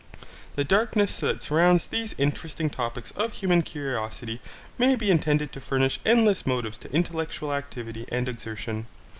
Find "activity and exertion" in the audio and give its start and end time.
7.53-8.87